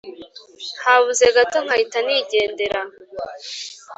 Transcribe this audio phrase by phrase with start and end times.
[0.83, 2.79] Habuze gato nkahita nigendera